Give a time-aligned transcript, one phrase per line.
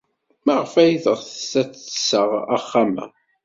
[0.45, 3.05] Maɣef ay teɣtes ad d-tseɣ axxam-a?